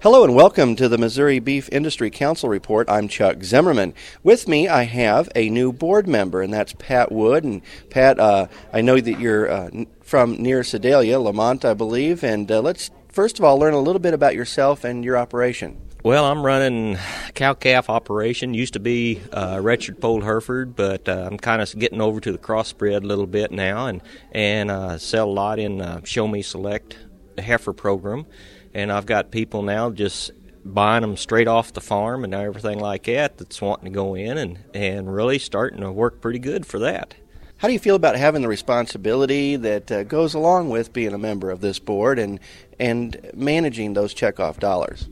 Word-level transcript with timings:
Hello 0.00 0.22
and 0.22 0.32
welcome 0.32 0.76
to 0.76 0.88
the 0.88 0.96
Missouri 0.96 1.40
Beef 1.40 1.68
Industry 1.72 2.08
Council 2.08 2.48
Report. 2.48 2.88
I'm 2.88 3.08
Chuck 3.08 3.42
Zimmerman. 3.42 3.94
With 4.22 4.46
me, 4.46 4.68
I 4.68 4.84
have 4.84 5.28
a 5.34 5.50
new 5.50 5.72
board 5.72 6.06
member, 6.06 6.40
and 6.40 6.54
that's 6.54 6.72
Pat 6.74 7.10
Wood. 7.10 7.42
And 7.42 7.62
Pat, 7.90 8.20
uh, 8.20 8.46
I 8.72 8.80
know 8.80 9.00
that 9.00 9.18
you're 9.18 9.50
uh, 9.50 9.70
from 10.00 10.40
near 10.40 10.62
Sedalia, 10.62 11.18
La 11.18 11.32
Monte, 11.32 11.66
I 11.66 11.74
believe. 11.74 12.22
And 12.22 12.48
uh, 12.48 12.60
let's 12.60 12.92
first 13.08 13.40
of 13.40 13.44
all 13.44 13.58
learn 13.58 13.74
a 13.74 13.80
little 13.80 13.98
bit 13.98 14.14
about 14.14 14.36
yourself 14.36 14.84
and 14.84 15.04
your 15.04 15.18
operation. 15.18 15.80
Well, 16.04 16.26
I'm 16.26 16.46
running 16.46 16.96
cow 17.34 17.54
calf 17.54 17.90
operation. 17.90 18.54
Used 18.54 18.74
to 18.74 18.80
be 18.80 19.20
uh, 19.32 19.58
Richard 19.60 20.00
Polled 20.00 20.22
Hereford, 20.22 20.76
but 20.76 21.08
uh, 21.08 21.28
I'm 21.28 21.38
kind 21.38 21.60
of 21.60 21.76
getting 21.76 22.00
over 22.00 22.20
to 22.20 22.30
the 22.30 22.38
crossbred 22.38 23.02
a 23.02 23.06
little 23.06 23.26
bit 23.26 23.50
now, 23.50 23.88
and 23.88 24.00
and 24.30 24.70
uh, 24.70 24.98
sell 24.98 25.28
a 25.28 25.32
lot 25.32 25.58
in 25.58 25.80
uh, 25.80 26.02
Show 26.04 26.28
Me 26.28 26.40
Select 26.40 26.96
heifer 27.42 27.72
program 27.72 28.26
and 28.74 28.92
I've 28.92 29.06
got 29.06 29.30
people 29.30 29.62
now 29.62 29.90
just 29.90 30.30
buying 30.64 31.02
them 31.02 31.16
straight 31.16 31.48
off 31.48 31.72
the 31.72 31.80
farm 31.80 32.24
and 32.24 32.34
everything 32.34 32.78
like 32.78 33.04
that 33.04 33.38
that's 33.38 33.60
wanting 33.60 33.86
to 33.86 33.90
go 33.90 34.14
in 34.14 34.38
and, 34.38 34.58
and 34.74 35.12
really 35.12 35.38
starting 35.38 35.80
to 35.80 35.90
work 35.90 36.20
pretty 36.20 36.38
good 36.38 36.66
for 36.66 36.78
that. 36.80 37.14
How 37.58 37.66
do 37.66 37.74
you 37.74 37.80
feel 37.80 37.96
about 37.96 38.16
having 38.16 38.42
the 38.42 38.48
responsibility 38.48 39.56
that 39.56 39.90
uh, 39.90 40.04
goes 40.04 40.34
along 40.34 40.70
with 40.70 40.92
being 40.92 41.12
a 41.12 41.18
member 41.18 41.50
of 41.50 41.60
this 41.60 41.78
board 41.80 42.18
and 42.18 42.38
and 42.78 43.30
managing 43.34 43.94
those 43.94 44.14
checkoff 44.14 44.60
dollars? 44.60 45.08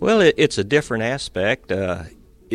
Well, 0.00 0.20
it, 0.20 0.34
it's 0.36 0.58
a 0.58 0.64
different 0.64 1.04
aspect. 1.04 1.70
Uh, 1.70 2.04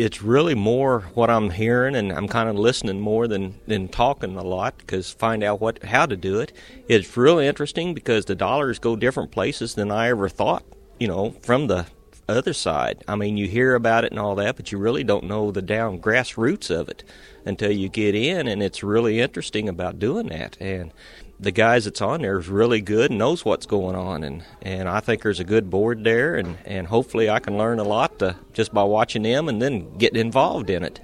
it's 0.00 0.22
really 0.22 0.54
more 0.54 1.00
what 1.14 1.28
I'm 1.28 1.50
hearing, 1.50 1.94
and 1.94 2.10
I'm 2.10 2.26
kind 2.26 2.48
of 2.48 2.56
listening 2.56 3.00
more 3.00 3.28
than, 3.28 3.54
than 3.66 3.88
talking 3.88 4.36
a 4.36 4.42
lot 4.42 4.78
because 4.78 5.12
find 5.12 5.44
out 5.44 5.60
what 5.60 5.82
how 5.84 6.06
to 6.06 6.16
do 6.16 6.40
it. 6.40 6.52
It's 6.88 7.16
really 7.16 7.46
interesting 7.46 7.92
because 7.92 8.24
the 8.24 8.34
dollars 8.34 8.78
go 8.78 8.96
different 8.96 9.30
places 9.30 9.74
than 9.74 9.90
I 9.90 10.08
ever 10.08 10.28
thought. 10.28 10.64
You 10.98 11.08
know, 11.08 11.30
from 11.42 11.66
the 11.66 11.86
other 12.30 12.52
side. 12.52 13.04
I 13.06 13.16
mean, 13.16 13.36
you 13.36 13.46
hear 13.46 13.74
about 13.74 14.04
it 14.04 14.12
and 14.12 14.20
all 14.20 14.34
that, 14.36 14.56
but 14.56 14.72
you 14.72 14.78
really 14.78 15.04
don't 15.04 15.24
know 15.24 15.50
the 15.50 15.62
down 15.62 15.98
grassroots 15.98 16.70
of 16.70 16.88
it 16.88 17.04
until 17.44 17.70
you 17.70 17.88
get 17.88 18.14
in, 18.14 18.46
and 18.46 18.62
it's 18.62 18.82
really 18.82 19.20
interesting 19.20 19.68
about 19.68 19.98
doing 19.98 20.28
that. 20.28 20.56
And 20.60 20.92
the 21.38 21.50
guys 21.50 21.86
that's 21.86 22.02
on 22.02 22.20
there 22.22 22.38
is 22.38 22.48
really 22.48 22.80
good 22.80 23.10
and 23.10 23.18
knows 23.18 23.44
what's 23.44 23.66
going 23.66 23.96
on, 23.96 24.22
and, 24.24 24.44
and 24.62 24.88
I 24.88 25.00
think 25.00 25.22
there's 25.22 25.40
a 25.40 25.44
good 25.44 25.70
board 25.70 26.04
there, 26.04 26.36
and, 26.36 26.58
and 26.64 26.86
hopefully 26.86 27.30
I 27.30 27.38
can 27.38 27.56
learn 27.56 27.78
a 27.78 27.84
lot 27.84 28.18
to, 28.18 28.36
just 28.52 28.74
by 28.74 28.84
watching 28.84 29.22
them 29.22 29.48
and 29.48 29.60
then 29.60 29.96
getting 29.96 30.20
involved 30.20 30.70
in 30.70 30.82
it. 30.82 31.00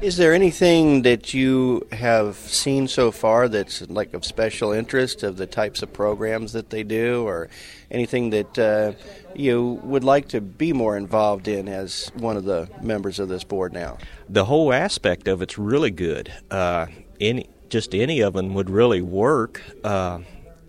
Is 0.00 0.16
there 0.16 0.32
anything 0.32 1.02
that 1.02 1.34
you 1.34 1.84
have 1.90 2.36
seen 2.36 2.86
so 2.86 3.10
far 3.10 3.48
that's 3.48 3.82
like 3.90 4.14
of 4.14 4.24
special 4.24 4.70
interest 4.70 5.24
of 5.24 5.36
the 5.36 5.46
types 5.46 5.82
of 5.82 5.92
programs 5.92 6.52
that 6.52 6.70
they 6.70 6.84
do, 6.84 7.26
or 7.26 7.48
anything 7.90 8.30
that 8.30 8.58
uh, 8.58 8.92
you 9.34 9.80
would 9.82 10.04
like 10.04 10.28
to 10.28 10.40
be 10.40 10.72
more 10.72 10.96
involved 10.96 11.48
in 11.48 11.68
as 11.68 12.12
one 12.14 12.36
of 12.36 12.44
the 12.44 12.68
members 12.80 13.18
of 13.18 13.28
this 13.28 13.42
board 13.42 13.72
now? 13.72 13.98
The 14.28 14.44
whole 14.44 14.72
aspect 14.72 15.26
of 15.26 15.42
it's 15.42 15.58
really 15.58 15.90
good. 15.90 16.32
Uh, 16.48 16.86
any 17.20 17.48
just 17.68 17.92
any 17.92 18.20
of 18.20 18.34
them 18.34 18.54
would 18.54 18.70
really 18.70 19.02
work. 19.02 19.60
Uh, 19.82 20.20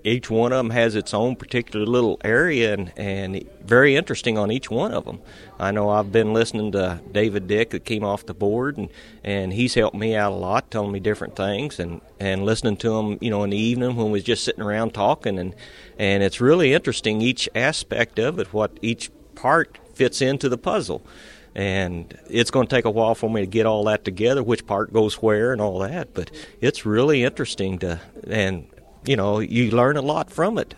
each 0.04 0.30
one 0.30 0.54
of 0.54 0.58
them 0.58 0.70
has 0.70 0.96
its 0.96 1.14
own 1.14 1.36
particular 1.36 1.86
little 1.86 2.20
area 2.24 2.74
and, 2.74 2.92
and 2.98 3.50
very 3.62 3.96
interesting 3.96 4.38
on 4.38 4.52
each 4.52 4.70
one 4.70 4.94
of 4.94 5.06
them. 5.06 5.20
I 5.60 5.72
know 5.72 5.90
I've 5.90 6.12
been 6.12 6.34
listening 6.34 6.72
to 6.74 7.02
David 7.12 7.48
Dick 7.48 7.72
that 7.72 7.86
came 7.86 8.04
off 8.04 8.26
the 8.26 8.34
board 8.34 8.78
and, 8.78 8.90
and 9.24 9.54
he's 9.54 9.74
helped 9.74 9.96
me 9.96 10.16
out 10.16 10.32
a 10.32 10.36
lot, 10.36 10.72
telling 10.72 10.92
me 10.92 11.00
different 11.00 11.36
things 11.36 11.80
and, 11.80 12.02
and 12.20 12.46
listening 12.46 12.78
to 12.78 12.98
him, 12.98 13.18
you 13.22 13.30
know, 13.30 13.44
in 13.44 13.50
the 13.50 13.58
evening 13.58 13.96
when 13.96 14.08
we 14.08 14.14
was 14.14 14.24
just 14.24 14.44
sitting 14.44 14.64
around 14.64 14.94
talking 14.94 15.38
and, 15.38 15.54
and 15.98 16.24
it's 16.24 16.40
really 16.40 16.74
interesting 16.74 17.22
each 17.22 17.50
aspect 17.54 18.20
of 18.20 18.40
it, 18.40 18.54
what 18.54 18.78
each 18.82 19.12
part 19.36 19.78
fits 19.94 20.22
into 20.22 20.48
the 20.48 20.58
puzzle 20.58 21.02
and 21.56 22.18
it's 22.30 22.52
going 22.52 22.68
to 22.68 22.76
take 22.76 22.86
a 22.86 22.92
while 22.92 23.16
for 23.16 23.30
me 23.30 23.42
to 23.42 23.48
get 23.48 23.66
all 23.66 23.84
that 23.86 24.06
together, 24.06 24.44
which 24.44 24.66
part 24.66 24.94
goes 24.94 25.16
where 25.16 25.52
and 25.52 25.60
all 25.60 25.80
that. 25.80 26.14
But 26.14 26.32
it's 26.62 26.86
really 26.86 27.24
interesting 27.24 27.80
to, 27.80 28.00
and 28.30 28.68
you 29.06 29.16
know, 29.16 29.40
you 29.40 29.72
learn 29.72 29.98
a 29.98 30.02
lot 30.02 30.32
from 30.32 30.58
it. 30.58 30.76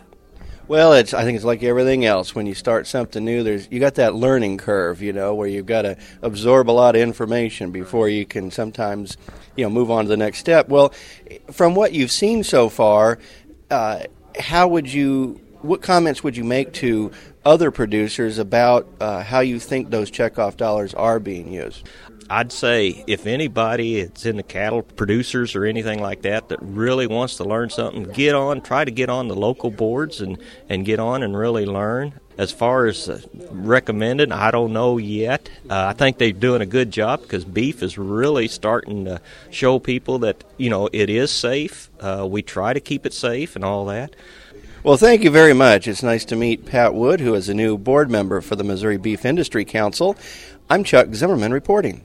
Well, 0.68 0.92
it's 0.94 1.12
I 1.12 1.24
think 1.24 1.36
it's 1.36 1.44
like 1.44 1.62
everything 1.62 2.04
else. 2.04 2.34
When 2.34 2.46
you 2.46 2.54
start 2.54 2.86
something 2.86 3.24
new, 3.24 3.42
there's 3.42 3.68
you 3.70 3.80
got 3.80 3.96
that 3.96 4.14
learning 4.14 4.58
curve, 4.58 5.02
you 5.02 5.12
know, 5.12 5.34
where 5.34 5.48
you've 5.48 5.66
got 5.66 5.82
to 5.82 5.96
absorb 6.22 6.70
a 6.70 6.72
lot 6.72 6.94
of 6.94 7.02
information 7.02 7.72
before 7.72 8.08
you 8.08 8.24
can 8.24 8.50
sometimes, 8.50 9.16
you 9.56 9.64
know, 9.64 9.70
move 9.70 9.90
on 9.90 10.04
to 10.04 10.08
the 10.08 10.16
next 10.16 10.38
step. 10.38 10.68
Well, 10.68 10.94
from 11.50 11.74
what 11.74 11.92
you've 11.92 12.12
seen 12.12 12.44
so 12.44 12.68
far, 12.68 13.18
uh, 13.70 14.04
how 14.38 14.68
would 14.68 14.90
you? 14.92 15.40
What 15.62 15.82
comments 15.82 16.24
would 16.24 16.36
you 16.36 16.44
make 16.44 16.72
to 16.74 17.12
other 17.44 17.70
producers 17.70 18.38
about 18.38 18.86
uh, 19.00 19.22
how 19.22 19.40
you 19.40 19.58
think 19.58 19.90
those 19.90 20.10
checkoff 20.10 20.56
dollars 20.56 20.94
are 20.94 21.18
being 21.18 21.52
used? 21.52 21.88
I'd 22.30 22.52
say 22.52 23.04
if 23.06 23.26
anybody 23.26 23.98
it's 23.98 24.24
in 24.24 24.36
the 24.36 24.42
cattle 24.42 24.82
producers 24.82 25.54
or 25.54 25.66
anything 25.66 26.00
like 26.00 26.22
that 26.22 26.48
that 26.48 26.60
really 26.62 27.06
wants 27.06 27.36
to 27.36 27.44
learn 27.44 27.68
something, 27.68 28.04
get 28.04 28.34
on, 28.34 28.62
try 28.62 28.84
to 28.84 28.90
get 28.90 29.10
on 29.10 29.28
the 29.28 29.34
local 29.36 29.70
boards 29.70 30.22
and, 30.22 30.38
and 30.68 30.86
get 30.86 30.98
on 30.98 31.22
and 31.22 31.36
really 31.36 31.66
learn. 31.66 32.14
As 32.38 32.50
far 32.50 32.86
as 32.86 33.10
uh, 33.10 33.20
recommended, 33.50 34.32
I 34.32 34.50
don't 34.50 34.72
know 34.72 34.96
yet. 34.96 35.50
Uh, 35.68 35.88
I 35.88 35.92
think 35.92 36.16
they're 36.16 36.32
doing 36.32 36.62
a 36.62 36.66
good 36.66 36.90
job 36.90 37.20
because 37.20 37.44
beef 37.44 37.82
is 37.82 37.98
really 37.98 38.48
starting 38.48 39.04
to 39.04 39.20
show 39.50 39.78
people 39.78 40.20
that 40.20 40.42
you 40.56 40.70
know 40.70 40.88
it 40.90 41.10
is 41.10 41.30
safe. 41.30 41.90
Uh, 42.00 42.26
we 42.28 42.40
try 42.40 42.72
to 42.72 42.80
keep 42.80 43.04
it 43.04 43.12
safe 43.12 43.54
and 43.54 43.64
all 43.64 43.84
that. 43.86 44.16
Well, 44.84 44.96
thank 44.96 45.22
you 45.22 45.30
very 45.30 45.52
much. 45.52 45.86
It's 45.86 46.02
nice 46.02 46.24
to 46.24 46.34
meet 46.34 46.66
Pat 46.66 46.92
Wood, 46.92 47.20
who 47.20 47.34
is 47.34 47.48
a 47.48 47.54
new 47.54 47.78
board 47.78 48.10
member 48.10 48.40
for 48.40 48.56
the 48.56 48.64
Missouri 48.64 48.96
Beef 48.96 49.24
Industry 49.24 49.64
Council. 49.64 50.16
I'm 50.68 50.82
Chuck 50.82 51.14
Zimmerman 51.14 51.52
reporting. 51.52 52.00